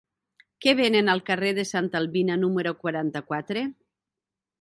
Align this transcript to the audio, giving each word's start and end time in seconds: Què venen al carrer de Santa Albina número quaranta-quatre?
Què 0.65 0.71
venen 0.77 1.11
al 1.11 1.19
carrer 1.27 1.51
de 1.57 1.65
Santa 1.71 1.99
Albina 1.99 2.39
número 2.45 2.73
quaranta-quatre? 2.87 3.67